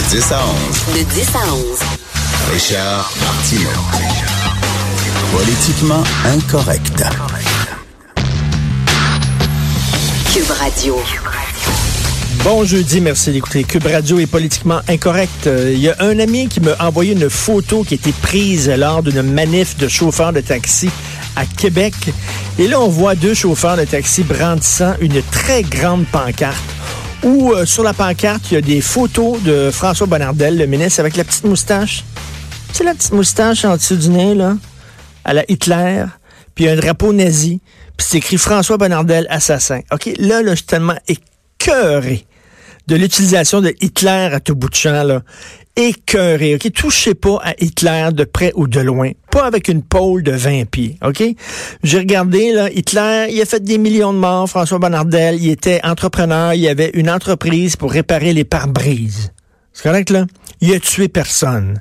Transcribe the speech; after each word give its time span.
De 0.00 0.14
10 0.16 0.32
à 0.32 0.40
11. 0.94 0.96
De 0.98 1.02
10 1.14 1.28
à 1.34 1.52
11. 1.52 1.78
Richard 2.52 3.12
Martineau. 3.20 3.70
Politiquement 5.32 6.02
incorrect. 6.24 7.02
Cube 10.32 10.50
Radio. 10.58 10.96
Bon 12.44 12.64
jeudi, 12.64 13.00
merci 13.02 13.30
d'écouter. 13.32 13.64
Cube 13.64 13.86
Radio 13.86 14.18
est 14.18 14.26
politiquement 14.26 14.80
incorrect. 14.88 15.46
Euh, 15.46 15.70
Il 15.74 15.80
y 15.80 15.90
a 15.90 15.96
un 16.00 16.18
ami 16.18 16.48
qui 16.48 16.60
m'a 16.60 16.76
envoyé 16.80 17.12
une 17.12 17.28
photo 17.28 17.84
qui 17.84 17.94
a 17.94 17.96
été 17.96 18.12
prise 18.12 18.70
lors 18.70 19.02
d'une 19.02 19.22
manif 19.22 19.76
de 19.76 19.86
chauffeurs 19.86 20.32
de 20.32 20.40
taxi 20.40 20.88
à 21.36 21.44
Québec. 21.44 21.94
Et 22.58 22.66
là, 22.68 22.80
on 22.80 22.88
voit 22.88 23.14
deux 23.14 23.34
chauffeurs 23.34 23.76
de 23.76 23.84
taxi 23.84 24.22
brandissant 24.22 24.94
une 25.00 25.22
très 25.30 25.62
grande 25.62 26.06
pancarte 26.06 26.56
où 27.22 27.52
euh, 27.52 27.66
sur 27.66 27.82
la 27.82 27.92
pancarte, 27.92 28.50
il 28.50 28.54
y 28.54 28.56
a 28.56 28.60
des 28.60 28.80
photos 28.80 29.42
de 29.42 29.70
François 29.70 30.06
Bonnardel, 30.06 30.56
le 30.56 30.66
ministre, 30.66 31.00
avec 31.00 31.16
la 31.16 31.24
petite 31.24 31.44
moustache. 31.44 32.04
Tu 32.68 32.76
sais, 32.76 32.84
la 32.84 32.94
petite 32.94 33.12
moustache 33.12 33.64
en 33.64 33.76
dessous 33.76 33.96
du 33.96 34.08
nez, 34.08 34.34
là, 34.34 34.56
à 35.24 35.32
la 35.34 35.44
Hitler, 35.50 36.04
puis 36.54 36.64
il 36.64 36.66
y 36.68 36.70
a 36.70 36.72
un 36.72 36.76
drapeau 36.76 37.12
nazi, 37.12 37.60
puis 37.96 38.06
c'est 38.08 38.18
écrit 38.18 38.38
François 38.38 38.76
Bonnardel, 38.76 39.26
assassin. 39.28 39.80
OK, 39.92 40.10
là, 40.18 40.42
là, 40.42 40.52
je 40.52 40.56
suis 40.56 40.66
tellement 40.66 40.96
écœuré 41.08 42.26
de 42.86 42.96
l'utilisation 42.96 43.60
de 43.60 43.74
Hitler 43.80 44.30
à 44.32 44.40
tout 44.40 44.54
bout 44.54 44.68
de 44.68 44.74
champ, 44.74 45.02
là. 45.02 45.22
Écœuré, 45.76 46.56
OK? 46.56 46.72
Touchez 46.72 47.14
pas 47.14 47.38
à 47.42 47.54
Hitler 47.60 48.08
de 48.12 48.24
près 48.24 48.52
ou 48.56 48.66
de 48.66 48.80
loin. 48.80 49.12
Pas 49.30 49.44
avec 49.44 49.68
une 49.68 49.82
pôle 49.82 50.22
de 50.22 50.32
20 50.32 50.68
pieds, 50.68 50.98
OK? 51.04 51.22
J'ai 51.82 51.98
regardé, 51.98 52.52
là, 52.52 52.70
Hitler, 52.70 53.28
il 53.30 53.40
a 53.40 53.44
fait 53.44 53.62
des 53.62 53.78
millions 53.78 54.12
de 54.12 54.18
morts, 54.18 54.48
François 54.48 54.78
Bonnardel, 54.78 55.36
il 55.40 55.50
était 55.50 55.80
entrepreneur, 55.84 56.54
il 56.54 56.66
avait 56.68 56.90
une 56.94 57.08
entreprise 57.08 57.76
pour 57.76 57.92
réparer 57.92 58.32
les 58.32 58.44
pare-brises. 58.44 59.32
C'est 59.72 59.84
correct, 59.84 60.10
là? 60.10 60.26
Il 60.60 60.74
a 60.74 60.80
tué 60.80 61.08
personne. 61.08 61.80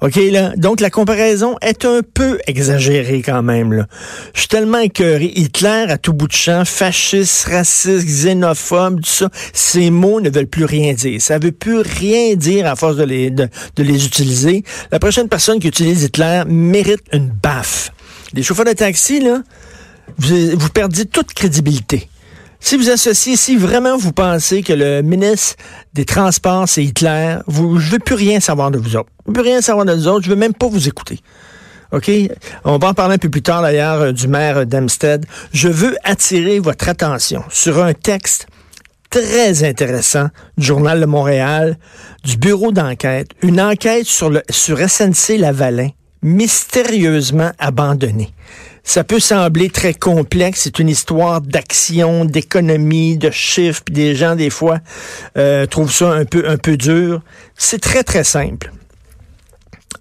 OK, 0.00 0.14
là? 0.30 0.52
Donc, 0.56 0.80
la 0.80 0.90
comparaison 0.90 1.56
est 1.60 1.84
un 1.84 2.02
peu 2.02 2.38
exagérée 2.46 3.20
quand 3.20 3.42
même. 3.42 3.84
Je 4.32 4.40
suis 4.40 4.48
tellement 4.48 4.78
écœuré. 4.78 5.32
Hitler, 5.34 5.86
à 5.88 5.98
tout 5.98 6.12
bout 6.12 6.28
de 6.28 6.32
champ, 6.32 6.64
fasciste, 6.64 7.48
raciste, 7.48 8.06
xénophobe, 8.06 9.00
tout 9.00 9.10
ça, 9.10 9.28
ces 9.52 9.90
mots 9.90 10.20
ne 10.20 10.30
veulent 10.30 10.46
plus 10.46 10.64
rien 10.64 10.94
dire. 10.94 11.20
Ça 11.20 11.38
veut 11.38 11.50
plus 11.50 11.78
rien 11.78 12.36
dire 12.36 12.66
à 12.66 12.76
force 12.76 12.96
de 12.96 13.02
les, 13.02 13.30
de, 13.30 13.48
de 13.74 13.82
les 13.82 14.06
utiliser. 14.06 14.62
La 14.92 15.00
prochaine 15.00 15.28
personne 15.28 15.58
qui 15.58 15.66
utilise 15.66 16.04
Hitler 16.04 16.44
mérite 16.46 17.02
une 17.12 17.28
baffe. 17.28 17.90
Les 18.34 18.44
chauffeurs 18.44 18.66
de 18.66 18.72
taxi, 18.74 19.18
là, 19.18 19.42
vous, 20.16 20.56
vous 20.56 20.68
perdez 20.68 21.06
toute 21.06 21.32
crédibilité. 21.34 22.08
Si 22.60 22.76
vous 22.76 22.90
associez, 22.90 23.36
si 23.36 23.56
vraiment 23.56 23.96
vous 23.96 24.12
pensez 24.12 24.62
que 24.62 24.72
le 24.72 25.02
ministre 25.02 25.56
des 25.94 26.04
Transports, 26.04 26.68
c'est 26.68 26.84
Hitler, 26.84 27.36
vous, 27.46 27.78
je 27.78 27.92
veux 27.92 27.98
plus 27.98 28.16
rien 28.16 28.40
savoir 28.40 28.70
de 28.70 28.78
vous 28.78 28.96
autres. 28.96 29.10
Je 29.24 29.28
veux 29.28 29.32
plus 29.32 29.42
rien 29.42 29.60
savoir 29.60 29.86
de 29.86 29.92
vous 29.92 30.08
autres. 30.08 30.24
Je 30.24 30.30
veux 30.30 30.36
même 30.36 30.54
pas 30.54 30.66
vous 30.66 30.88
écouter. 30.88 31.20
OK? 31.92 32.10
On 32.64 32.78
va 32.78 32.88
en 32.88 32.94
parler 32.94 33.14
un 33.14 33.18
peu 33.18 33.30
plus 33.30 33.42
tard, 33.42 33.62
d'ailleurs, 33.62 34.00
euh, 34.02 34.12
du 34.12 34.28
maire 34.28 34.66
d'Amstead. 34.66 35.24
Je 35.52 35.68
veux 35.68 35.96
attirer 36.04 36.58
votre 36.58 36.88
attention 36.88 37.42
sur 37.48 37.82
un 37.82 37.94
texte 37.94 38.46
très 39.10 39.64
intéressant 39.64 40.28
du 40.58 40.66
Journal 40.66 41.00
de 41.00 41.06
Montréal, 41.06 41.78
du 42.24 42.36
bureau 42.36 42.72
d'enquête, 42.72 43.28
une 43.42 43.60
enquête 43.60 44.04
sur, 44.04 44.30
sur 44.50 44.78
SNC 44.78 45.38
Lavalin, 45.38 45.88
mystérieusement 46.22 47.52
abandonnée. 47.58 48.32
Ça 48.88 49.04
peut 49.04 49.20
sembler 49.20 49.68
très 49.68 49.92
complexe. 49.92 50.62
C'est 50.62 50.78
une 50.78 50.88
histoire 50.88 51.42
d'action, 51.42 52.24
d'économie, 52.24 53.18
de 53.18 53.30
chiffres. 53.30 53.82
Puis 53.84 53.94
des 53.94 54.14
gens, 54.14 54.34
des 54.34 54.48
fois, 54.48 54.78
euh, 55.36 55.66
trouvent 55.66 55.92
ça 55.92 56.12
un 56.12 56.24
peu, 56.24 56.48
un 56.48 56.56
peu 56.56 56.78
dur. 56.78 57.22
C'est 57.54 57.80
très, 57.80 58.02
très 58.02 58.24
simple. 58.24 58.72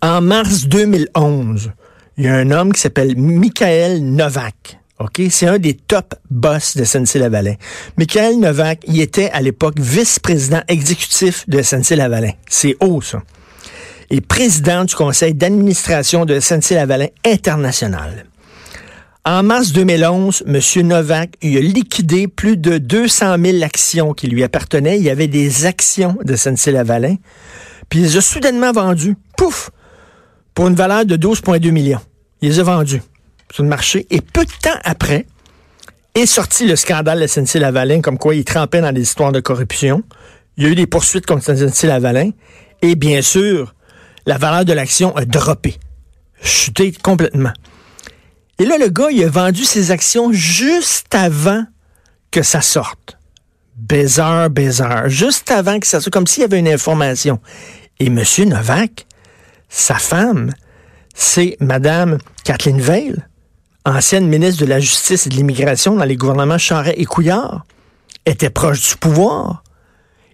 En 0.01 0.21
mars 0.21 0.67
2011, 0.67 1.71
il 2.17 2.23
y 2.23 2.27
a 2.27 2.35
un 2.35 2.51
homme 2.51 2.71
qui 2.71 2.79
s'appelle 2.79 3.17
Michael 3.17 4.03
Novak. 4.03 4.79
OK? 4.99 5.21
C'est 5.29 5.47
un 5.47 5.59
des 5.59 5.73
top 5.73 6.15
boss 6.31 6.75
de 6.77 6.83
SNC-Lavalin. 6.83 7.55
Michael 7.97 8.39
Novak, 8.39 8.79
il 8.87 8.99
était 9.01 9.29
à 9.31 9.41
l'époque 9.41 9.79
vice-président 9.79 10.61
exécutif 10.67 11.47
de 11.47 11.61
SNC-Lavalin. 11.61 12.31
C'est 12.49 12.75
haut, 12.79 13.01
ça. 13.01 13.21
Et 14.09 14.21
président 14.21 14.85
du 14.85 14.95
conseil 14.95 15.33
d'administration 15.33 16.25
de 16.25 16.39
SNC-Lavalin 16.39 17.07
International. 17.25 18.25
En 19.25 19.43
mars 19.43 19.73
2011, 19.73 20.43
M. 20.47 20.87
Novak 20.87 21.31
il 21.41 21.57
a 21.57 21.59
liquidé 21.59 22.29
plus 22.29 22.55
de 22.55 22.77
200 22.77 23.35
000 23.43 23.63
actions 23.63 24.13
qui 24.13 24.27
lui 24.27 24.43
appartenaient. 24.43 24.97
Il 24.97 25.03
y 25.03 25.09
avait 25.09 25.27
des 25.27 25.65
actions 25.65 26.17
de 26.23 26.35
SNC-Lavalin. 26.35 27.17
Puis 27.89 27.99
il 27.99 28.03
les 28.03 28.17
a 28.17 28.21
soudainement 28.21 28.71
vendues. 28.71 29.17
Pouf! 29.35 29.69
Pour 30.53 30.69
une 30.69 30.75
valeur 30.75 31.05
de 31.05 31.17
12,2 31.17 31.71
millions. 31.71 31.99
Il 32.41 32.49
les 32.49 32.59
a 32.61 32.63
vendues 32.63 33.01
sur 33.51 33.63
le 33.63 33.69
marché. 33.69 34.07
Et 34.09 34.21
peu 34.21 34.45
de 34.45 34.51
temps 34.61 34.79
après, 34.85 35.25
est 36.15 36.25
sorti 36.25 36.65
le 36.65 36.75
scandale 36.75 37.19
de 37.19 37.27
SNC-Lavalin, 37.27 38.01
comme 38.01 38.17
quoi 38.17 38.33
il 38.33 38.45
trempait 38.45 38.81
dans 38.81 38.93
des 38.93 39.01
histoires 39.01 39.31
de 39.31 39.39
corruption. 39.39 40.03
Il 40.57 40.63
y 40.63 40.67
a 40.67 40.69
eu 40.69 40.75
des 40.75 40.87
poursuites 40.87 41.25
contre 41.25 41.43
SNC-Lavalin. 41.53 42.31
Et 42.81 42.95
bien 42.95 43.21
sûr, 43.21 43.75
la 44.27 44.37
valeur 44.37 44.65
de 44.65 44.73
l'action 44.73 45.15
a 45.15 45.25
droppé. 45.25 45.79
Chuté 46.43 46.91
complètement. 46.91 47.53
Et 48.59 48.65
là, 48.65 48.77
le 48.77 48.89
gars, 48.89 49.07
il 49.09 49.23
a 49.23 49.29
vendu 49.29 49.63
ses 49.63 49.89
actions 49.89 50.31
juste 50.31 51.15
avant 51.15 51.63
que 52.29 52.43
ça 52.43 52.61
sorte. 52.61 53.17
Bizarre, 53.75 54.49
bizarre. 54.49 55.07
Juste 55.07 55.49
avant 55.49 55.79
que 55.79 55.87
ça 55.87 56.01
sorte, 56.01 56.13
comme 56.13 56.27
s'il 56.27 56.41
y 56.41 56.43
avait 56.43 56.59
une 56.59 56.67
information. 56.67 57.39
Et 57.99 58.07
M. 58.07 58.21
Novak, 58.47 59.07
sa 59.69 59.95
femme, 59.95 60.51
c'est 61.15 61.55
Mme 61.61 62.17
Kathleen 62.43 62.81
Veil, 62.81 63.15
ancienne 63.85 64.27
ministre 64.27 64.61
de 64.61 64.69
la 64.69 64.79
Justice 64.79 65.25
et 65.25 65.29
de 65.29 65.35
l'Immigration 65.35 65.95
dans 65.95 66.05
les 66.05 66.17
gouvernements 66.17 66.57
Charest 66.57 66.95
et 66.97 67.05
Couillard, 67.05 67.65
était 68.25 68.49
proche 68.49 68.89
du 68.89 68.97
pouvoir. 68.97 69.63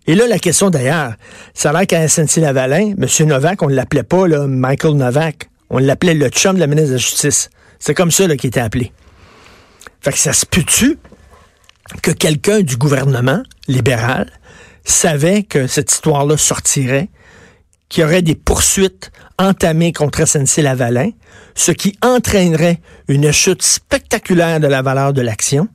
Et 0.08 0.16
là, 0.16 0.28
la 0.28 0.40
question 0.40 0.70
d'ailleurs, 0.70 1.14
ça 1.54 1.70
a 1.70 1.74
l'air 1.74 1.88
qu'à 1.88 2.08
SNC-Lavalin, 2.08 2.96
M. 2.98 3.28
Novak, 3.28 3.62
on 3.62 3.70
ne 3.70 3.76
l'appelait 3.76 4.04
pas 4.04 4.28
là, 4.28 4.48
Michael 4.48 4.96
Novak. 4.96 5.50
On 5.70 5.78
l'appelait 5.78 6.14
le 6.14 6.28
chum 6.30 6.56
de 6.56 6.60
la 6.60 6.68
ministre 6.68 6.90
de 6.90 6.94
la 6.94 7.00
Justice. 7.00 7.50
C'est 7.80 7.94
comme 7.94 8.12
ça 8.12 8.28
qu'il 8.36 8.48
était 8.48 8.60
appelé. 8.60 8.92
Fait 10.02 10.12
que 10.12 10.18
ça 10.18 10.34
se 10.34 10.46
peut-tu 10.46 10.98
que 12.02 12.12
quelqu'un 12.12 12.62
du 12.62 12.76
gouvernement 12.76 13.42
libéral 13.68 14.30
savait 14.84 15.44
que 15.44 15.68
cette 15.68 15.92
histoire-là 15.92 16.38
sortirait, 16.38 17.10
qu'il 17.88 18.02
y 18.02 18.06
aurait 18.06 18.22
des 18.22 18.36
poursuites 18.36 19.12
entamées 19.40 19.94
contre 19.94 20.26
SNC-Lavalin, 20.26 21.12
ce 21.56 21.72
qui 21.72 21.98
entraînerait 22.02 22.82
une 23.08 23.32
chute 23.32 23.62
spectaculaire 23.62 24.60
de 24.60 24.68
la 24.68 24.82
valeur 24.82 25.14
de 25.14 25.22
l'action? 25.22 25.68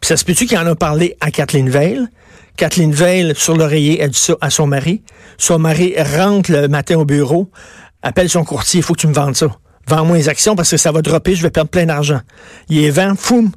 Puis 0.00 0.08
ça 0.08 0.16
se 0.16 0.24
peut-tu 0.24 0.46
qu'il 0.46 0.58
en 0.58 0.66
a 0.66 0.74
parlé 0.74 1.16
à 1.20 1.30
Kathleen 1.30 1.68
Veil? 1.68 2.06
Kathleen 2.58 2.90
Veil, 2.92 3.34
sur 3.36 3.56
l'oreiller, 3.56 4.02
a 4.02 4.08
dit 4.08 4.18
ça 4.18 4.34
à 4.40 4.50
son 4.50 4.66
mari. 4.66 5.02
Son 5.38 5.60
mari 5.60 5.94
rentre 5.96 6.50
le 6.50 6.66
matin 6.66 6.96
au 6.98 7.04
bureau, 7.04 7.48
appelle 8.02 8.28
son 8.28 8.42
courtier, 8.44 8.80
il 8.80 8.82
faut 8.82 8.94
que 8.94 9.00
tu 9.00 9.06
me 9.06 9.14
vendes 9.14 9.36
ça. 9.36 9.46
Vends-moi 9.86 10.16
les 10.16 10.28
actions 10.28 10.56
parce 10.56 10.68
que 10.68 10.76
ça 10.76 10.90
va 10.90 11.00
dropper, 11.00 11.36
je 11.36 11.42
vais 11.42 11.50
perdre 11.50 11.70
plein 11.70 11.86
d'argent. 11.86 12.20
Il 12.68 12.82
est 12.82 12.90
vend, 12.90 13.14
foum. 13.16 13.52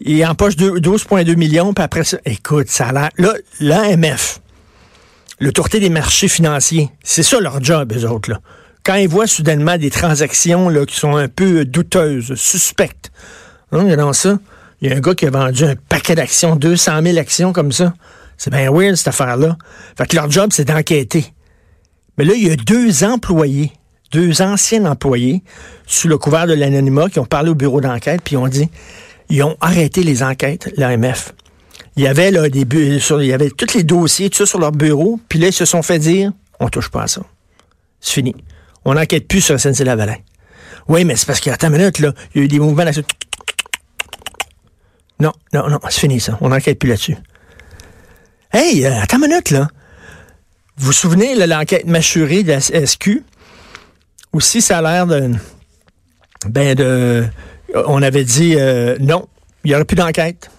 Il 0.00 0.24
empoche 0.26 0.54
12,2 0.54 1.34
millions, 1.36 1.72
puis 1.72 1.82
après 1.82 2.04
ça, 2.04 2.18
écoute, 2.26 2.68
ça 2.68 2.88
a 2.88 2.92
l'air. 2.92 3.08
Là, 3.16 3.32
l'AMF, 3.58 4.40
l'autorité 5.40 5.80
des 5.80 5.88
marchés 5.88 6.28
financiers, 6.28 6.90
c'est 7.02 7.22
ça 7.22 7.40
leur 7.40 7.64
job, 7.64 7.94
eux 7.96 8.04
autres, 8.04 8.30
là. 8.30 8.40
Quand 8.84 8.96
ils 8.96 9.08
voient 9.08 9.26
soudainement 9.26 9.78
des 9.78 9.90
transactions 9.90 10.68
là, 10.68 10.84
qui 10.84 10.94
sont 10.94 11.16
un 11.16 11.26
peu 11.28 11.64
douteuses, 11.64 12.34
suspectes, 12.34 13.10
hein, 13.72 13.96
dans 13.96 14.12
ça, 14.12 14.38
il 14.82 14.90
y 14.90 14.92
a 14.92 14.96
un 14.96 15.00
gars 15.00 15.14
qui 15.14 15.24
a 15.24 15.30
vendu 15.30 15.64
un 15.64 15.74
paquet 15.74 16.14
d'actions, 16.14 16.54
200 16.54 17.02
000 17.02 17.18
actions 17.18 17.52
comme 17.54 17.72
ça. 17.72 17.94
C'est 18.36 18.50
bien 18.50 18.70
weird, 18.70 18.96
cette 18.96 19.08
affaire-là. 19.08 19.56
Fait 19.96 20.06
que 20.06 20.16
leur 20.16 20.30
job, 20.30 20.50
c'est 20.52 20.64
d'enquêter. 20.64 21.32
Mais 22.18 22.24
là, 22.24 22.34
il 22.34 22.46
y 22.46 22.50
a 22.50 22.56
deux 22.56 23.04
employés 23.04 23.72
deux 24.12 24.42
anciens 24.42 24.84
employés 24.84 25.42
sous 25.86 26.08
le 26.08 26.18
couvert 26.18 26.46
de 26.46 26.54
l'anonymat 26.54 27.08
qui 27.08 27.18
ont 27.18 27.26
parlé 27.26 27.50
au 27.50 27.54
bureau 27.54 27.80
d'enquête 27.80 28.20
puis 28.22 28.36
ont 28.36 28.48
dit 28.48 28.70
ils 29.28 29.42
ont 29.42 29.56
arrêté 29.60 30.02
les 30.02 30.22
enquêtes, 30.22 30.72
l'AMF. 30.76 31.34
Il 31.96 32.04
y 32.04 32.06
avait 32.06 32.30
là, 32.30 32.46
il 32.46 33.24
y 33.24 33.32
avait 33.32 33.50
tous 33.50 33.74
les 33.74 33.82
dossiers, 33.82 34.30
tout 34.30 34.36
ça 34.36 34.46
sur 34.46 34.58
leur 34.58 34.72
bureau, 34.72 35.18
puis 35.28 35.38
là, 35.38 35.48
ils 35.48 35.52
se 35.52 35.64
sont 35.64 35.82
fait 35.82 35.98
dire, 35.98 36.32
on 36.60 36.68
touche 36.68 36.90
pas 36.90 37.02
à 37.02 37.06
ça. 37.08 37.22
C'est 38.00 38.12
fini. 38.12 38.36
On 38.84 38.94
n'enquête 38.94 39.26
plus 39.26 39.40
sur 39.40 39.56
SNC-Lavalin. 39.56 40.16
Oui, 40.88 41.04
mais 41.04 41.16
c'est 41.16 41.26
parce 41.26 41.40
qu'à 41.40 41.56
minute, 41.68 41.98
là, 41.98 42.12
il 42.34 42.38
y 42.38 42.42
a 42.42 42.44
eu 42.44 42.48
des 42.48 42.60
mouvements 42.60 42.84
là 42.84 42.92
Non, 45.18 45.32
non, 45.52 45.68
non, 45.68 45.80
c'est 45.88 46.00
fini 46.00 46.20
ça. 46.20 46.38
On 46.40 46.50
n'enquête 46.50 46.78
plus 46.78 46.88
là-dessus. 46.88 47.16
Hey, 48.56 48.86
euh, 48.86 49.02
attends 49.02 49.18
une 49.18 49.28
minute, 49.28 49.50
là. 49.50 49.68
Vous 50.78 50.86
vous 50.86 50.92
souvenez, 50.92 51.34
l'enquête 51.34 51.84
mâchurée 51.84 52.42
de 52.42 52.52
la 52.52 52.60
SQ? 52.86 53.22
Aussi, 54.32 54.62
ça 54.62 54.78
a 54.78 54.82
l'air 54.82 55.06
de... 55.06 55.30
Ben, 56.48 56.74
de... 56.74 57.26
On 57.74 58.00
avait 58.00 58.24
dit 58.24 58.54
euh, 58.56 58.96
non, 58.98 59.28
il 59.62 59.68
n'y 59.68 59.74
aurait 59.74 59.84
plus 59.84 59.94
d'enquête. 59.94 60.50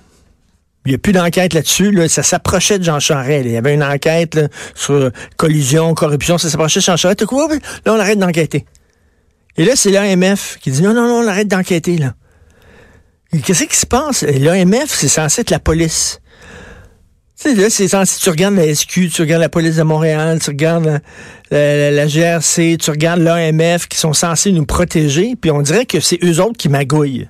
Il 0.86 0.90
n'y 0.90 0.94
a 0.94 1.00
plus 1.00 1.12
d'enquête 1.12 1.56
là-dessus. 1.56 1.90
Là. 1.90 2.08
Ça 2.08 2.22
s'approchait 2.22 2.78
de 2.78 2.84
Jean 2.84 3.00
Charest. 3.00 3.48
Il 3.48 3.54
y 3.54 3.58
avait 3.58 3.74
une 3.74 3.84
enquête 3.84 4.40
sur 4.76 5.10
collusion, 5.36 5.96
corruption. 5.96 6.38
Ça 6.38 6.52
s'approchait 6.52 6.82
de 6.82 6.86
Jean 6.86 6.98
Charest. 6.98 7.26
Quoi? 7.26 7.48
Là, 7.50 7.94
on 7.94 8.00
arrête 8.00 8.20
d'enquêter. 8.20 8.68
Et 9.58 9.66
là, 9.66 9.76
c'est 9.76 9.90
l'AMF 9.90 10.60
qui 10.62 10.70
dit 10.70 10.84
non, 10.84 10.94
non, 10.94 11.08
non, 11.08 11.26
on 11.26 11.28
arrête 11.28 11.48
d'enquêter. 11.48 11.98
là. 11.98 12.14
Qu'est-ce 13.44 13.64
qui 13.64 13.76
se 13.76 13.88
passe? 13.88 14.22
L'AMF, 14.22 14.94
c'est 14.94 15.08
censé 15.08 15.42
être 15.42 15.50
la 15.50 15.60
police. 15.60 16.22
Tu 17.40 17.50
sais, 17.50 17.56
là, 17.56 17.70
c'est 17.70 17.88
censé, 17.88 18.20
tu 18.20 18.30
regardes 18.32 18.56
la 18.56 18.74
SQ, 18.74 19.10
tu 19.14 19.22
regardes 19.22 19.44
la 19.44 19.50
police 19.50 19.76
de 19.76 19.84
Montréal, 19.84 20.40
tu 20.40 20.50
regardes 20.50 21.02
la, 21.52 22.08
GRC, 22.08 22.78
tu 22.80 22.90
regardes 22.90 23.20
l'AMF 23.20 23.88
qui 23.88 24.00
sont 24.00 24.14
censés 24.14 24.52
nous 24.52 24.66
protéger, 24.66 25.36
puis 25.40 25.52
on 25.52 25.62
dirait 25.62 25.86
que 25.86 26.00
c'est 26.00 26.18
eux 26.24 26.42
autres 26.42 26.58
qui 26.58 26.68
magouillent. 26.68 27.30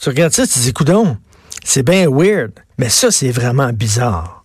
Tu 0.00 0.08
regardes 0.10 0.32
ça, 0.32 0.46
tu 0.46 0.60
dis, 0.60 0.72
coudon, 0.72 1.16
c'est 1.64 1.82
bien 1.82 2.08
weird, 2.08 2.52
mais 2.78 2.88
ça, 2.88 3.10
c'est 3.10 3.32
vraiment 3.32 3.72
bizarre. 3.72 4.44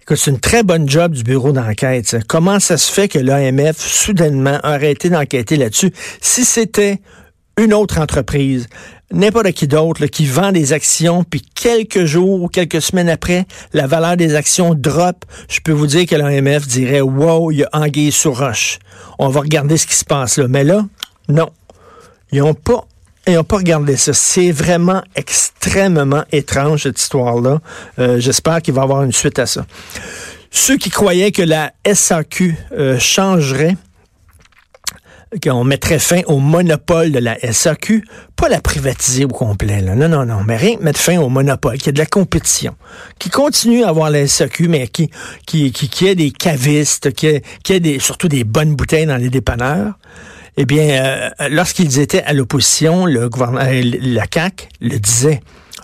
Écoute, 0.00 0.16
c'est 0.16 0.30
une 0.30 0.40
très 0.40 0.62
bonne 0.62 0.88
job 0.88 1.12
du 1.12 1.22
bureau 1.22 1.52
d'enquête. 1.52 2.16
Comment 2.28 2.60
ça 2.60 2.78
se 2.78 2.90
fait 2.90 3.08
que 3.08 3.18
l'AMF, 3.18 3.76
soudainement, 3.78 4.58
a 4.62 4.70
arrêté 4.70 5.10
d'enquêter 5.10 5.56
là-dessus? 5.56 5.92
Si 6.22 6.46
c'était 6.46 7.02
une 7.58 7.74
autre 7.74 8.00
entreprise, 8.00 8.68
n'importe 9.12 9.52
qui 9.52 9.68
d'autre, 9.68 10.06
qui 10.06 10.26
vend 10.26 10.52
des 10.52 10.72
actions, 10.72 11.24
puis 11.24 11.42
quelques 11.54 12.04
jours 12.04 12.42
ou 12.42 12.48
quelques 12.48 12.82
semaines 12.82 13.08
après, 13.08 13.46
la 13.72 13.86
valeur 13.86 14.16
des 14.16 14.34
actions 14.34 14.74
drop, 14.74 15.24
je 15.48 15.60
peux 15.60 15.72
vous 15.72 15.86
dire 15.86 16.06
que 16.06 16.14
l'AMF 16.14 16.66
dirait, 16.66 17.00
wow, 17.00 17.50
il 17.50 17.58
y 17.58 17.64
a 17.64 17.68
anguille 17.72 18.12
sur 18.12 18.38
roche. 18.38 18.78
On 19.18 19.28
va 19.28 19.40
regarder 19.40 19.76
ce 19.76 19.86
qui 19.86 19.94
se 19.94 20.04
passe 20.04 20.38
là. 20.38 20.46
Mais 20.48 20.64
là, 20.64 20.84
non. 21.28 21.50
Ils 22.32 22.40
n'ont 22.40 22.54
pas 22.54 22.86
et 23.26 23.38
on 23.38 23.44
pas 23.44 23.58
regardé 23.58 23.96
ça. 23.96 24.12
C'est 24.12 24.50
vraiment 24.50 25.02
extrêmement 25.14 26.24
étrange, 26.32 26.82
cette 26.84 27.00
histoire-là. 27.00 27.60
Euh, 27.98 28.18
j'espère 28.18 28.60
qu'il 28.62 28.74
va 28.74 28.82
y 28.82 28.84
avoir 28.84 29.04
une 29.04 29.12
suite 29.12 29.38
à 29.38 29.46
ça. 29.46 29.64
Ceux 30.50 30.76
qui 30.76 30.90
croyaient 30.90 31.32
que 31.32 31.42
la 31.42 31.72
SAQ 31.86 32.56
euh, 32.72 32.98
changerait, 32.98 33.76
qu'on 35.40 35.64
mettrait 35.64 35.98
fin 35.98 36.22
au 36.26 36.38
monopole 36.38 37.12
de 37.12 37.18
la 37.18 37.38
SAQ, 37.40 38.04
pas 38.36 38.48
la 38.48 38.60
privatiser 38.60 39.24
au 39.24 39.28
complet. 39.28 39.82
Non, 39.82 39.96
non, 40.08 40.26
non, 40.26 40.42
mais 40.46 40.56
rien 40.56 40.76
mettre 40.80 41.00
fin 41.00 41.18
au 41.18 41.28
monopole, 41.28 41.78
qu'il 41.78 41.86
y 41.86 41.88
ait 41.90 41.92
de 41.92 41.98
la 41.98 42.06
compétition, 42.06 42.74
qui 43.18 43.30
continue 43.30 43.84
à 43.84 43.88
avoir 43.88 44.10
la 44.10 44.26
SAQ, 44.26 44.68
mais 44.68 44.88
qui, 44.88 45.10
qui, 45.46 45.72
qui, 45.72 45.88
qui 45.88 46.14
des 46.14 46.30
cavistes, 46.30 47.12
qui 47.12 47.26
ait, 47.28 47.80
des, 47.80 47.98
surtout 47.98 48.28
des 48.28 48.44
bonnes 48.44 48.74
bouteilles 48.74 49.06
dans 49.06 49.16
les 49.16 49.30
dépanneurs. 49.30 49.94
Eh 50.56 50.66
bien, 50.66 51.04
euh, 51.04 51.30
lorsqu'ils 51.48 51.98
étaient 51.98 52.22
à 52.22 52.34
l'opposition, 52.34 53.06
le 53.06 53.28
gouvernement, 53.30 53.64
euh, 53.64 53.82
la 54.02 54.26
CAC 54.26 54.68
le 54.80 54.98
disait. 54.98 55.40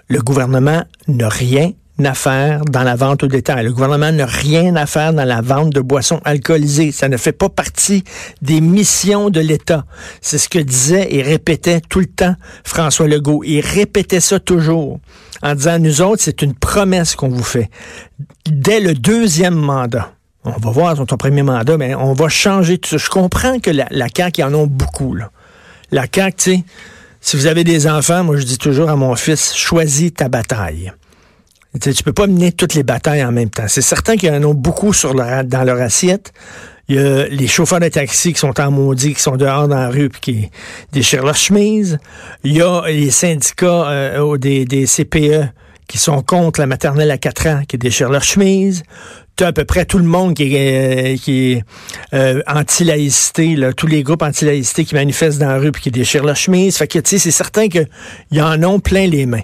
Le 0.08 0.20
gouvernement 0.20 0.84
n'a 1.06 1.28
rien 1.28 1.72
à 2.06 2.14
faire 2.14 2.64
dans 2.64 2.82
la 2.82 2.94
vente 2.94 3.24
au 3.24 3.26
détail. 3.26 3.64
Le 3.64 3.72
gouvernement 3.72 4.12
n'a 4.12 4.26
rien 4.26 4.76
à 4.76 4.86
faire 4.86 5.12
dans 5.12 5.24
la 5.24 5.40
vente 5.40 5.70
de 5.70 5.80
boissons 5.80 6.20
alcoolisées. 6.24 6.92
Ça 6.92 7.08
ne 7.08 7.16
fait 7.16 7.32
pas 7.32 7.48
partie 7.48 8.04
des 8.40 8.60
missions 8.60 9.30
de 9.30 9.40
l'État. 9.40 9.84
C'est 10.20 10.38
ce 10.38 10.48
que 10.48 10.58
disait 10.58 11.08
et 11.10 11.22
répétait 11.22 11.80
tout 11.80 12.00
le 12.00 12.06
temps 12.06 12.36
François 12.64 13.08
Legault. 13.08 13.42
Il 13.44 13.60
répétait 13.60 14.20
ça 14.20 14.38
toujours 14.38 15.00
en 15.42 15.54
disant, 15.54 15.78
nous 15.78 16.00
autres, 16.00 16.22
c'est 16.22 16.42
une 16.42 16.54
promesse 16.54 17.16
qu'on 17.16 17.28
vous 17.28 17.42
fait. 17.42 17.70
Dès 18.46 18.80
le 18.80 18.94
deuxième 18.94 19.54
mandat, 19.54 20.12
on 20.44 20.52
va 20.52 20.70
voir 20.70 20.94
ton 20.94 21.16
premier 21.16 21.42
mandat, 21.42 21.76
mais 21.76 21.94
on 21.94 22.12
va 22.12 22.28
changer 22.28 22.78
tout 22.78 22.90
ça. 22.90 22.96
Je 22.96 23.10
comprends 23.10 23.58
que 23.58 23.70
la, 23.70 23.86
la 23.90 24.06
CAQ, 24.14 24.40
ils 24.40 24.44
en 24.44 24.54
ont 24.54 24.66
beaucoup. 24.66 25.16
La 25.90 26.06
CAQ, 26.12 26.36
tu 26.36 26.50
sais, 26.50 26.64
si 27.20 27.36
vous 27.36 27.46
avez 27.46 27.64
des 27.64 27.88
enfants, 27.88 28.22
moi 28.22 28.36
je 28.36 28.44
dis 28.44 28.58
toujours 28.58 28.88
à 28.88 28.96
mon 28.96 29.14
fils, 29.16 29.54
choisis 29.54 30.14
ta 30.14 30.28
bataille. 30.28 30.92
Tu 31.80 31.92
tu 31.92 32.02
peux 32.02 32.12
pas 32.12 32.26
mener 32.26 32.52
toutes 32.52 32.74
les 32.74 32.82
batailles 32.82 33.24
en 33.24 33.32
même 33.32 33.50
temps. 33.50 33.68
C'est 33.68 33.82
certain 33.82 34.16
qu'il 34.16 34.28
y 34.28 34.32
en 34.32 34.42
a 34.42 34.54
beaucoup 34.54 34.92
sur 34.92 35.14
leur, 35.14 35.44
dans 35.44 35.64
leur 35.64 35.80
assiette. 35.80 36.32
Il 36.88 36.96
y 36.96 36.98
a 36.98 37.28
les 37.28 37.46
chauffeurs 37.46 37.80
de 37.80 37.88
taxi 37.88 38.32
qui 38.32 38.38
sont 38.38 38.58
en 38.58 38.70
maudit, 38.70 39.12
qui 39.12 39.20
sont 39.20 39.36
dehors 39.36 39.68
dans 39.68 39.76
la 39.76 39.90
rue 39.90 40.08
puis 40.08 40.20
qui 40.20 40.50
déchirent 40.92 41.24
leur 41.24 41.36
chemise. 41.36 41.98
Il 42.44 42.56
y 42.56 42.62
a 42.62 42.82
les 42.86 43.10
syndicats 43.10 43.90
euh, 43.90 44.38
des, 44.38 44.64
des 44.64 44.86
CPE 44.86 45.52
qui 45.86 45.98
sont 45.98 46.22
contre 46.22 46.60
la 46.60 46.66
maternelle 46.66 47.10
à 47.10 47.18
4 47.18 47.46
ans, 47.48 47.62
qui 47.68 47.76
déchirent 47.76 48.10
leur 48.10 48.24
chemise 48.24 48.82
à 49.44 49.52
peu 49.52 49.64
près 49.64 49.84
tout 49.84 49.98
le 49.98 50.04
monde 50.04 50.34
qui 50.34 50.54
est, 50.54 51.18
euh, 51.28 51.60
euh, 52.14 52.42
anti-laïcité, 52.46 53.56
tous 53.76 53.86
les 53.86 54.02
groupes 54.02 54.22
anti-laïcité 54.22 54.84
qui 54.84 54.94
manifestent 54.94 55.38
dans 55.38 55.48
la 55.48 55.58
rue 55.58 55.72
puis 55.72 55.82
qui 55.82 55.90
déchirent 55.90 56.24
leur 56.24 56.36
chemise. 56.36 56.76
Fait 56.76 56.86
que, 56.86 56.98
tu 56.98 57.10
sais, 57.10 57.18
c'est 57.18 57.30
certain 57.30 57.68
qu'ils 57.68 58.42
en 58.42 58.62
ont 58.64 58.80
plein 58.80 59.06
les 59.06 59.26
mains. 59.26 59.42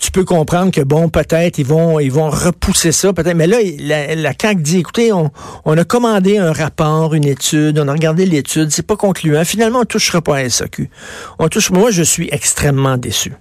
Tu 0.00 0.10
peux 0.10 0.24
comprendre 0.24 0.72
que, 0.72 0.80
bon, 0.80 1.10
peut-être, 1.10 1.58
ils 1.58 1.66
vont, 1.66 2.00
ils 2.00 2.10
vont 2.10 2.30
repousser 2.30 2.90
ça, 2.90 3.12
peut-être. 3.12 3.36
Mais 3.36 3.46
là, 3.46 3.58
la, 3.78 4.14
la 4.14 4.32
CAQ 4.32 4.62
dit, 4.62 4.78
écoutez, 4.78 5.12
on, 5.12 5.30
a 5.66 5.84
commandé 5.84 6.38
un 6.38 6.52
rapport, 6.52 7.14
une 7.14 7.26
étude, 7.26 7.78
on 7.78 7.86
a 7.86 7.92
regardé 7.92 8.24
l'étude, 8.24 8.70
c'est 8.70 8.86
pas 8.86 8.96
concluant. 8.96 9.44
Finalement, 9.44 9.80
on 9.80 9.84
touchera 9.84 10.22
pas 10.22 10.38
à 10.38 10.48
SAQ. 10.48 10.88
On 11.38 11.48
touche, 11.48 11.70
moi, 11.70 11.90
je 11.90 12.02
suis 12.02 12.28
extrêmement 12.32 12.96
déçu 12.96 13.32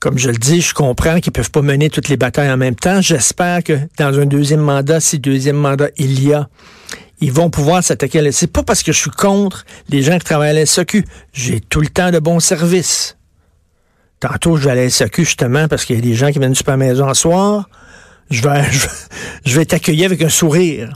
comme 0.00 0.18
je 0.18 0.30
le 0.30 0.36
dis, 0.36 0.60
je 0.60 0.74
comprends 0.74 1.20
qu'ils 1.20 1.30
peuvent 1.30 1.52
pas 1.52 1.62
mener 1.62 1.88
toutes 1.88 2.08
les 2.08 2.16
batailles 2.16 2.50
en 2.50 2.56
même 2.56 2.74
temps. 2.74 3.00
J'espère 3.00 3.62
que 3.62 3.78
dans 3.98 4.18
un 4.18 4.26
deuxième 4.26 4.58
mandat, 4.58 4.98
si 4.98 5.20
deuxième 5.20 5.54
mandat 5.54 5.90
il 5.96 6.20
y 6.26 6.32
a, 6.32 6.48
ils 7.20 7.30
vont 7.30 7.50
pouvoir 7.50 7.84
s'attaquer 7.84 8.18
à 8.18 8.22
la... 8.22 8.32
C'est 8.32 8.48
pas 8.48 8.64
parce 8.64 8.82
que 8.82 8.90
je 8.90 8.98
suis 8.98 9.10
contre 9.10 9.64
les 9.88 10.02
gens 10.02 10.18
qui 10.18 10.24
travaillent 10.24 10.50
à 10.50 10.64
la. 10.64 10.84
J'ai 11.32 11.60
tout 11.60 11.80
le 11.80 11.86
temps 11.86 12.10
de 12.10 12.18
bons 12.18 12.40
services. 12.40 13.16
Tantôt, 14.22 14.56
je 14.56 14.66
vais 14.66 14.70
à 14.70 14.74
la 14.76 14.88
SAQ 14.88 15.24
justement 15.24 15.66
parce 15.66 15.84
qu'il 15.84 15.96
y 15.96 15.98
a 15.98 16.02
des 16.02 16.14
gens 16.14 16.30
qui 16.30 16.38
viennent 16.38 16.54
super 16.54 16.76
maison 16.76 17.08
en 17.08 17.14
soir. 17.14 17.68
Je 18.30 18.40
vais, 18.40 18.62
je, 18.70 18.86
je 19.44 19.58
vais 19.58 19.64
t'accueillir 19.64 20.06
avec 20.06 20.22
un 20.22 20.28
sourire. 20.28 20.92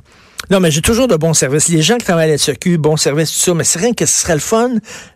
Non, 0.49 0.61
mais 0.61 0.71
j'ai 0.71 0.81
toujours 0.81 1.09
de 1.09 1.17
bons 1.17 1.35
services. 1.35 1.67
Les 1.67 1.83
gens 1.83 1.97
qui 1.97 2.05
travaillent 2.05 2.29
à 2.29 2.33
la 2.35 2.39
SEQ, 2.39 2.79
bons 2.79 2.97
services, 2.97 3.33
tout 3.33 3.41
ça, 3.41 3.55
mais 3.55 3.65
c'est 3.65 3.81
rien 3.81 3.95
que 3.95 4.07
ce 4.07 4.21
serait 4.21 4.35
le 4.35 4.41
fun 4.41 4.75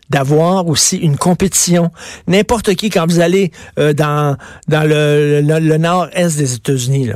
d'avoir 0.09 0.67
aussi 0.67 0.97
une 0.97 1.15
compétition. 1.15 1.89
N'importe 2.27 2.75
qui, 2.75 2.89
quand 2.89 3.09
vous 3.09 3.21
allez 3.21 3.53
euh, 3.79 3.93
dans, 3.93 4.35
dans 4.67 4.83
le, 4.83 5.39
le 5.41 5.77
nord-est 5.77 6.37
des 6.37 6.55
États-Unis, 6.55 7.07
là, 7.07 7.15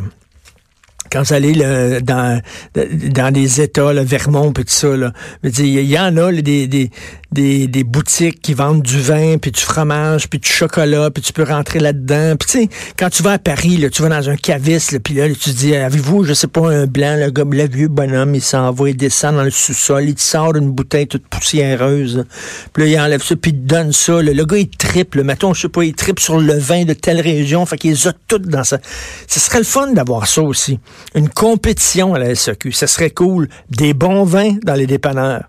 quand 1.11 1.23
vous 1.23 1.33
allez 1.33 1.53
dans, 2.01 2.41
dans 2.73 3.33
les 3.33 3.61
États, 3.61 3.93
le 3.93 4.01
Vermont, 4.01 4.51
et 4.51 4.63
tout 4.63 4.63
ça, 4.67 4.95
là, 4.95 5.11
il 5.43 5.67
y 5.67 5.99
en 5.99 6.17
a 6.17 6.31
des, 6.31 6.67
des, 6.67 6.91
des, 7.35 7.83
boutiques 7.83 8.41
qui 8.41 8.53
vendent 8.53 8.81
du 8.81 8.99
vin, 8.99 9.37
puis 9.37 9.51
du 9.51 9.59
fromage, 9.59 10.29
puis 10.29 10.39
du 10.39 10.49
chocolat, 10.49 11.11
puis 11.11 11.21
tu 11.21 11.33
peux 11.33 11.43
rentrer 11.43 11.79
là-dedans. 11.79 12.35
Puis 12.37 12.49
tu 12.49 12.59
sais, 12.59 12.69
quand 12.97 13.09
tu 13.09 13.23
vas 13.23 13.33
à 13.33 13.39
Paris, 13.39 13.77
là, 13.77 13.89
tu 13.89 14.01
vas 14.01 14.09
dans 14.09 14.29
un 14.29 14.35
caviste, 14.35 14.97
puis 14.99 15.13
là, 15.13 15.27
tu 15.29 15.51
dis, 15.51 15.75
avez-vous, 15.75 16.23
je 16.23 16.33
sais 16.33 16.47
pas, 16.47 16.69
un 16.69 16.87
blanc, 16.87 17.15
le, 17.17 17.29
gars, 17.29 17.43
le 17.47 17.67
vieux 17.67 17.87
bonhomme, 17.87 18.35
il 18.35 18.41
s'en 18.41 18.71
va, 18.71 18.89
il 18.89 18.97
descend 18.97 19.35
dans 19.35 19.43
le 19.43 19.51
sous-sol, 19.51 20.05
il 20.05 20.15
te 20.15 20.21
sort 20.21 20.55
une 20.55 20.71
bouteille 20.71 21.07
toute 21.07 21.27
poussiéreuse, 21.27 22.25
puis 22.73 22.83
là, 22.83 22.89
il 22.89 22.99
enlève 22.99 23.23
ça, 23.23 23.35
puis 23.35 23.51
il 23.51 23.61
te 23.61 23.67
donne 23.67 23.91
ça. 23.91 24.21
le 24.21 24.45
gars, 24.45 24.57
il 24.57 24.69
triple, 24.69 25.23
mettons, 25.23 25.53
je 25.53 25.61
sais 25.61 25.69
pas, 25.69 25.83
il 25.83 25.93
triple 25.93 26.21
sur 26.21 26.39
le 26.39 26.57
vin 26.57 26.85
de 26.85 26.93
telle 26.93 27.21
région, 27.21 27.65
fait 27.65 27.77
qu'il 27.77 27.91
les 27.91 28.07
a 28.07 28.13
toutes 28.27 28.47
dans 28.47 28.63
ça. 28.63 28.79
Ce 29.27 29.39
serait 29.39 29.59
le 29.59 29.65
fun 29.65 29.91
d'avoir 29.93 30.27
ça 30.27 30.41
aussi. 30.41 30.79
Une 31.13 31.29
compétition 31.29 32.13
à 32.13 32.19
la 32.19 32.33
SEQ. 32.35 32.71
Ce 32.71 32.87
serait 32.87 33.09
cool. 33.09 33.49
Des 33.69 33.93
bons 33.93 34.23
vins 34.23 34.55
dans 34.63 34.75
les 34.75 34.87
dépanneurs. 34.87 35.45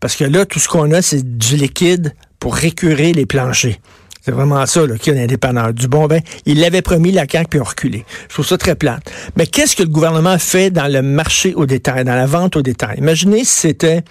Parce 0.00 0.16
que 0.16 0.24
là, 0.24 0.46
tout 0.46 0.58
ce 0.58 0.68
qu'on 0.68 0.92
a, 0.92 1.02
c'est 1.02 1.38
du 1.38 1.56
liquide 1.56 2.14
pour 2.38 2.54
récurer 2.54 3.12
les 3.12 3.26
planchers. 3.26 3.76
C'est 4.22 4.32
vraiment 4.32 4.64
ça 4.66 4.82
qu'il 5.00 5.14
y 5.14 5.18
a 5.18 5.22
indépendant. 5.22 5.70
Du 5.72 5.88
bon 5.88 6.06
vin. 6.06 6.18
Il 6.44 6.60
l'avait 6.60 6.82
promis, 6.82 7.10
la 7.10 7.26
CAQ, 7.30 7.48
puis 7.48 7.60
on 7.60 7.64
reculé. 7.64 8.04
Je 8.28 8.34
trouve 8.34 8.46
ça 8.46 8.58
très 8.58 8.74
plate. 8.74 9.10
Mais 9.36 9.46
qu'est-ce 9.46 9.74
que 9.76 9.82
le 9.82 9.88
gouvernement 9.88 10.38
fait 10.38 10.70
dans 10.70 10.92
le 10.92 11.00
marché 11.00 11.54
au 11.54 11.64
détail, 11.64 12.04
dans 12.04 12.14
la 12.14 12.26
vente 12.26 12.56
au 12.56 12.62
détail? 12.62 12.98
Imaginez 12.98 13.44
si 13.44 13.60
c'était 13.60 14.02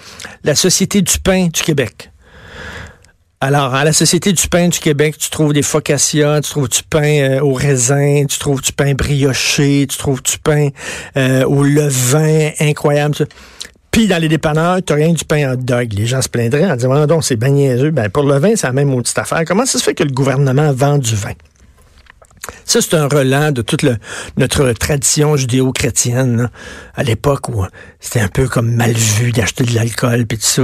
la 0.44 0.56
Société 0.56 1.02
du 1.02 1.20
pain 1.20 1.48
du 1.48 1.62
Québec. 1.62 2.12
Alors, 3.42 3.74
à 3.74 3.86
la 3.86 3.94
Société 3.94 4.34
du 4.34 4.48
pain 4.50 4.68
du 4.68 4.80
Québec, 4.80 5.18
tu 5.18 5.30
trouves 5.30 5.54
des 5.54 5.62
focaccias, 5.62 6.42
tu 6.42 6.50
trouves 6.50 6.68
du 6.68 6.84
pain 6.84 7.22
euh, 7.22 7.40
au 7.40 7.54
raisin, 7.54 8.26
tu 8.28 8.38
trouves 8.38 8.62
du 8.62 8.74
pain 8.74 8.96
brioché, 8.96 9.88
tu 9.88 9.98
trouves 9.98 10.22
du 10.22 10.38
pain 10.40 10.70
euh, 11.16 11.46
au 11.46 11.64
levain 11.64 12.50
incroyable. 12.60 13.16
Puis 13.92 14.08
dans 14.08 14.22
les 14.22 14.30
dépanneurs, 14.30 14.80
tu 14.86 14.94
rien 14.94 15.14
du 15.14 15.26
pain 15.26 15.52
hot 15.52 15.58
dog. 15.58 15.94
Les 15.94 16.06
gens 16.06 16.22
se 16.22 16.30
plaindraient 16.30 16.70
en 16.70 16.76
disant, 16.76 17.08
donc 17.08 17.24
c'est 17.24 17.36
bien 17.36 17.50
niaiseux. 17.50 17.92
Ben, 17.92 18.10
pour 18.10 18.24
le 18.24 18.38
vin, 18.38 18.56
c'est 18.56 18.68
la 18.68 18.74
même 18.74 18.96
petite 19.02 19.18
affaire. 19.18 19.44
Comment 19.46 19.66
ça 19.66 19.80
se 19.80 19.84
fait 19.84 19.96
que 19.96 20.04
le 20.04 20.12
gouvernement 20.12 20.72
vend 20.74 20.98
du 20.98 21.16
vin? 21.16 21.34
Ça, 22.66 22.82
c'est 22.82 22.96
un 22.96 23.08
relent 23.08 23.52
de 23.52 23.62
toute 23.62 23.86
notre 24.38 24.72
tradition 24.74 25.36
judéo-chrétienne, 25.36 26.50
à 26.96 27.04
l'époque 27.04 27.50
où 27.50 27.66
c'était 28.00 28.20
un 28.22 28.28
peu 28.28 28.48
comme 28.48 28.72
mal 28.72 28.94
vu 28.94 29.32
d'acheter 29.32 29.64
de 29.64 29.74
l'alcool 29.74 30.26
puis 30.26 30.38
tout 30.38 30.46
ça. 30.46 30.64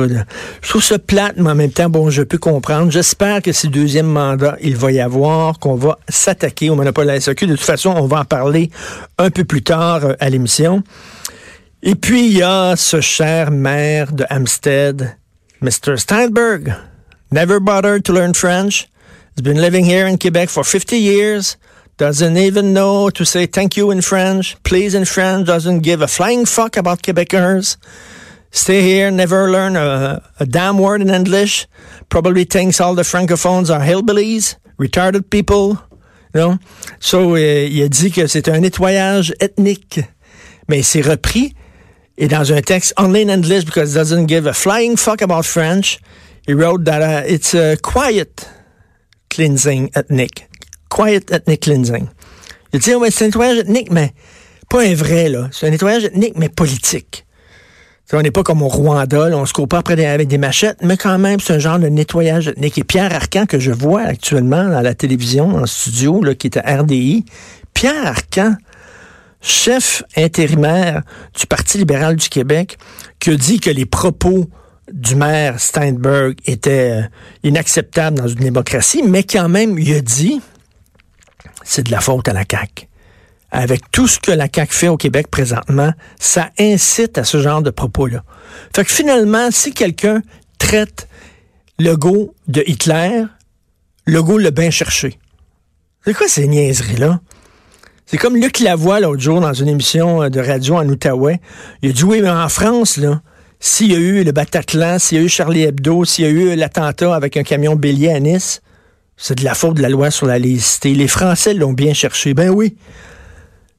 Je 0.62 0.70
trouve 0.70 0.84
ça 0.84 1.00
plate, 1.00 1.36
mais 1.38 1.50
en 1.50 1.55
même 1.55 1.72
temps, 1.72 1.89
bon, 1.89 2.10
je 2.10 2.22
peux 2.22 2.38
comprendre. 2.38 2.91
J'espère 2.91 3.41
que 3.41 3.50
le 3.50 3.70
deuxième 3.70 4.08
mandat, 4.08 4.58
il 4.62 4.75
va 4.75 4.91
y 4.91 5.00
avoir, 5.00 5.60
qu'on 5.60 5.75
va 5.75 5.98
s'attaquer 6.08 6.70
au 6.70 6.75
monopole 6.75 7.08
de 7.08 7.12
la 7.12 7.20
SAQ. 7.20 7.48
De 7.48 7.55
toute 7.55 7.65
façon, 7.65 7.94
on 7.96 8.08
va 8.08 8.20
en 8.22 8.25
parler 8.25 8.70
un 9.17 9.29
peu 9.29 9.44
plus 9.44 9.63
tard 9.63 10.05
euh, 10.05 10.13
à 10.20 10.29
l'émission. 10.29 10.84
Et 11.88 11.94
puis, 11.94 12.25
il 12.25 12.38
y 12.38 12.42
a 12.42 12.75
ce 12.75 13.00
cher 13.00 13.51
maire 13.51 14.12
de 14.12 14.25
Hampstead, 14.32 15.18
Mr. 15.62 16.00
Steinberg. 16.00 16.74
Never 17.30 17.60
bothered 17.60 18.04
to 18.06 18.12
learn 18.12 18.34
French. 18.34 18.88
He's 19.36 19.44
been 19.44 19.62
living 19.62 19.86
here 19.86 20.08
in 20.08 20.18
Quebec 20.18 20.50
for 20.50 20.63
50 20.63 20.98
years. 20.98 21.58
Doesn't 21.98 22.38
even 22.38 22.74
know 22.74 23.12
to 23.12 23.24
say 23.24 23.46
thank 23.46 23.77
you 23.77 23.92
in 23.92 24.01
French, 24.01 24.56
please 24.63 24.96
in 24.96 25.06
French, 25.06 25.46
doesn't 25.46 25.82
give 25.82 26.01
a 26.01 26.08
flying 26.08 26.48
fuck 26.48 26.75
about 26.75 27.04
Quebecers. 27.04 27.77
Stay 28.50 28.82
here, 28.82 29.12
never 29.12 29.51
learn 29.51 29.75
a, 29.75 30.24
a 30.39 30.46
damn 30.48 30.80
word 30.80 31.01
in 31.01 31.12
English. 31.12 31.68
Probably 32.10 32.46
thinks 32.46 32.82
all 32.82 32.96
the 32.96 33.04
francophones 33.04 33.70
are 33.70 33.86
hillbillies, 33.86 34.56
retarded 34.80 35.30
people. 35.30 35.77
Know? 36.34 36.58
So, 37.00 37.36
euh, 37.36 37.68
il 37.70 37.84
a 37.84 37.89
dit 37.89 38.12
que 38.12 38.25
c'est 38.25 38.50
un 38.50 38.62
nettoyage 38.62 39.34
ethnique. 39.39 40.00
Mais 40.68 40.82
c'est 40.82 41.01
repris. 41.01 41.54
Et 42.17 42.27
dans 42.27 42.51
un 42.53 42.62
texte, 42.62 42.93
only 42.98 43.24
in 43.24 43.29
English 43.29 43.65
because 43.65 43.91
it 43.91 43.95
doesn't 43.95 44.27
give 44.27 44.48
a 44.48 44.53
flying 44.53 44.95
fuck 44.95 45.22
about 45.22 45.43
French, 45.43 46.00
he 46.48 46.53
wrote 46.53 46.86
that 46.86 47.01
uh, 47.01 47.24
it's 47.27 47.53
a 47.53 47.75
quiet 47.77 48.48
cleansing 49.29 49.89
ethnic. 49.95 50.48
Quiet 50.89 51.31
ethnic 51.31 51.62
cleansing. 51.62 52.07
Il 52.74 52.79
dit, 52.79 52.95
ouais, 52.95 53.12
c'est 53.12 53.25
un 53.25 53.27
nettoyage 53.27 53.57
ethnique, 53.60 53.91
mais 53.91 54.13
pas 54.69 54.84
un 54.84 54.93
vrai, 54.93 55.29
là. 55.29 55.50
C'est 55.51 55.67
un 55.67 55.72
nettoyage 55.72 56.05
ethnique, 56.05 56.34
mais 56.38 56.50
politique. 56.50 57.25
On 58.13 58.22
n'est 58.22 58.31
pas 58.31 58.43
comme 58.43 58.62
au 58.62 58.67
Rwanda, 58.67 59.29
là, 59.29 59.38
on 59.38 59.45
se 59.45 59.53
court 59.53 59.67
pas 59.67 59.79
après 59.79 60.05
avec 60.05 60.27
des 60.27 60.38
machettes, 60.38 60.77
mais 60.81 60.95
quand 60.95 61.17
même, 61.17 61.39
c'est 61.39 61.53
un 61.53 61.60
genre 61.60 61.79
de 61.79 61.88
nettoyage 61.88 62.48
ethnique. 62.48 62.77
Et 62.77 62.84
Pierre 62.84 63.13
Arcan, 63.13 63.45
que 63.45 63.60
je 63.60 63.72
vois 63.72 64.03
actuellement 64.03 64.74
à 64.75 64.81
la 64.81 64.93
télévision, 64.93 65.55
en 65.55 65.65
studio, 65.65 66.24
là, 66.24 66.36
qui 66.36 66.48
est 66.48 66.57
à 66.57 66.81
RDI, 66.81 67.25
Pierre 67.74 68.07
Arcan, 68.07 68.55
chef 69.45 70.03
intérimaire 70.17 71.03
du 71.37 71.45
Parti 71.45 71.77
libéral 71.77 72.15
du 72.15 72.29
Québec, 72.29 72.77
qui 73.19 73.29
a 73.29 73.35
dit 73.35 73.59
que 73.59 73.69
les 73.69 73.85
propos 73.85 74.49
du 74.91 75.15
maire 75.15 75.59
Steinberg 75.59 76.35
étaient 76.45 77.03
euh, 77.03 77.07
inacceptables 77.43 78.17
dans 78.17 78.27
une 78.27 78.39
démocratie, 78.39 79.03
mais 79.03 79.23
quand 79.23 79.47
même, 79.47 79.77
il 79.77 79.93
a 79.93 80.01
dit, 80.01 80.41
c'est 81.63 81.83
de 81.83 81.91
la 81.91 82.01
faute 82.01 82.27
à 82.27 82.33
la 82.33 82.43
CAQ. 82.49 82.87
Avec 83.51 83.91
tout 83.91 84.07
ce 84.07 84.19
que 84.19 84.31
la 84.31 84.47
CAQ 84.53 84.73
fait 84.73 84.87
au 84.87 84.97
Québec 84.97 85.27
présentement, 85.29 85.93
ça 86.19 86.49
incite 86.59 87.17
à 87.17 87.23
ce 87.23 87.39
genre 87.39 87.61
de 87.61 87.69
propos-là. 87.69 88.23
Fait 88.75 88.83
que 88.83 88.91
finalement, 88.91 89.49
si 89.51 89.73
quelqu'un 89.73 90.21
traite 90.57 91.07
le 91.77 91.95
go 91.95 92.33
de 92.47 92.63
Hitler, 92.65 93.23
le 94.05 94.23
go 94.23 94.37
l'a 94.37 94.51
bien 94.51 94.71
cherché. 94.71 95.19
C'est 96.03 96.13
quoi 96.13 96.27
ces 96.27 96.47
niaiseries-là? 96.47 97.19
C'est 98.07 98.17
comme 98.17 98.35
Luc 98.38 98.59
Lavoie 98.59 99.00
l'autre 99.00 99.21
jour 99.21 99.41
dans 99.41 99.53
une 99.53 99.67
émission 99.67 100.21
euh, 100.21 100.29
de 100.29 100.39
radio 100.39 100.75
en 100.75 100.88
Outaouais. 100.88 101.39
Il 101.81 101.89
a 101.89 101.93
dit 101.93 102.03
oui, 102.03 102.21
mais 102.21 102.29
en 102.29 102.50
France, 102.50 102.97
là, 102.97 103.21
s'il 103.59 103.91
y 103.91 103.95
a 103.95 103.97
eu 103.97 104.24
le 104.24 104.31
Bataclan, 104.31 105.00
s'il 105.00 105.17
y 105.17 105.21
a 105.21 105.24
eu 105.24 105.29
Charlie 105.29 105.63
Hebdo, 105.63 106.05
s'il 106.05 106.25
y 106.25 106.27
a 106.27 106.31
eu 106.31 106.55
l'attentat 106.55 107.15
avec 107.15 107.35
un 107.35 107.41
camion 107.41 107.75
bélier 107.75 108.12
à 108.12 108.19
Nice, 108.19 108.62
c'est 109.17 109.39
de 109.39 109.43
la 109.43 109.55
faute 109.55 109.77
de 109.77 109.81
la 109.81 109.89
loi 109.89 110.12
sur 110.12 110.27
la 110.27 110.38
laïcité. 110.38 110.93
Les 110.93 111.07
Français 111.07 111.55
l'ont 111.55 111.74
bien 111.74 111.95
cherché. 111.95 112.35
Ben 112.35 112.50
oui. 112.50 112.77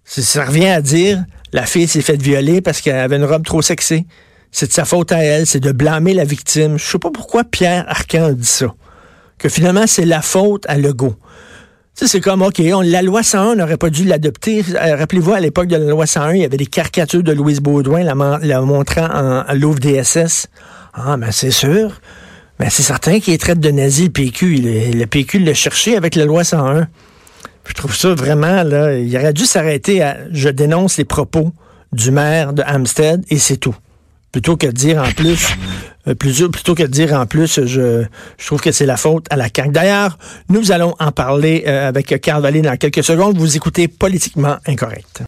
Ça 0.04 0.45
revient 0.45 0.68
à 0.68 0.80
dire, 0.80 1.25
la 1.52 1.64
fille 1.64 1.87
s'est 1.87 2.02
faite 2.02 2.21
violer 2.21 2.61
parce 2.61 2.80
qu'elle 2.80 2.97
avait 2.97 3.16
une 3.16 3.25
robe 3.25 3.45
trop 3.45 3.62
sexée. 3.62 4.06
C'est 4.50 4.66
de 4.66 4.73
sa 4.73 4.85
faute 4.85 5.12
à 5.12 5.18
elle, 5.18 5.47
c'est 5.47 5.61
de 5.61 5.71
blâmer 5.71 6.14
la 6.14 6.25
victime. 6.25 6.78
Je 6.78 6.85
sais 6.85 6.99
pas 6.99 7.11
pourquoi 7.12 7.45
Pierre 7.45 7.85
Arcan 7.88 8.33
dit 8.33 8.45
ça. 8.45 8.75
Que 9.38 9.49
finalement, 9.49 9.87
c'est 9.87 10.04
la 10.04 10.23
faute 10.23 10.64
à 10.66 10.78
Legault. 10.78 11.14
C'est 11.99 12.21
comme, 12.21 12.43
OK, 12.43 12.61
on, 12.75 12.83
la 12.83 13.00
loi 13.00 13.23
101 13.23 13.55
n'aurait 13.55 13.79
pas 13.79 13.88
dû 13.88 14.05
l'adopter. 14.05 14.62
Euh, 14.75 14.97
rappelez-vous, 14.97 15.33
à 15.33 15.41
l'époque 15.41 15.69
de 15.69 15.76
la 15.76 15.87
loi 15.87 16.07
101, 16.07 16.35
il 16.35 16.43
y 16.43 16.45
avait 16.45 16.59
des 16.59 16.67
caricatures 16.67 17.23
de 17.23 17.33
Louise 17.33 17.61
Baudouin 17.61 18.03
la, 18.03 18.61
montrant 18.61 19.07
en, 19.07 19.50
en 19.50 19.55
Louvre 19.55 19.81
DSS. 19.81 20.49
Ah, 20.93 21.17
ben 21.17 21.31
c'est 21.33 21.50
sûr. 21.50 22.00
Mais 22.61 22.69
c'est 22.69 22.83
certain 22.83 23.19
qu'il 23.19 23.37
traite 23.38 23.61
de 23.61 23.71
nazi 23.71 24.05
le 24.05 24.11
PQ. 24.11 24.57
Le, 24.57 24.99
le 24.99 25.07
PQ 25.07 25.38
l'a 25.38 25.55
cherché 25.55 25.97
avec 25.97 26.17
la 26.17 26.26
loi 26.26 26.45
101. 26.45 26.87
Je 27.67 27.73
trouve 27.73 27.97
ça 27.97 28.15
vraiment, 28.15 28.62
là, 28.62 28.99
il 28.99 29.17
aurait 29.17 29.33
dû 29.33 29.47
s'arrêter 29.47 30.03
à 30.03 30.19
je 30.31 30.50
dénonce 30.50 30.99
les 30.99 31.05
propos 31.05 31.53
du 31.93 32.11
maire 32.11 32.53
de 32.53 32.62
Hampstead 32.62 33.25
et 33.31 33.38
c'est 33.38 33.57
tout. 33.57 33.75
Plutôt 34.37 34.59
que 34.59 34.66
de 34.66 34.73
dire 34.73 35.02
en 35.02 35.11
plus, 35.12 35.47
euh, 36.09 36.14
plutôt 36.14 36.75
que 36.75 36.83
de 36.83 36.88
dire 36.88 37.14
en 37.14 37.25
plus, 37.25 37.64
je, 37.64 38.05
trouve 38.45 38.61
que 38.61 38.71
c'est 38.71 38.85
la 38.85 38.99
faute 38.99 39.25
à 39.31 39.37
la 39.37 39.45
CAQ. 39.45 39.71
D'ailleurs, 39.71 40.19
nous 40.50 40.73
allons 40.73 40.95
en 41.00 41.11
parler 41.11 41.64
euh, 41.66 41.88
avec 41.88 42.21
Carl 42.21 42.43
Vallée 42.43 42.61
dans 42.61 42.76
quelques 42.76 43.02
secondes. 43.02 43.38
Vous 43.38 43.57
écoutez 43.57 43.88
Politiquement 43.88 44.59
Incorrect. 44.66 45.23